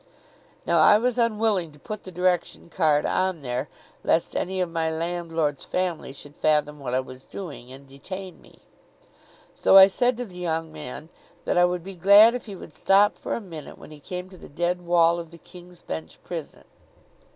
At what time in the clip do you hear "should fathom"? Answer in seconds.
6.11-6.79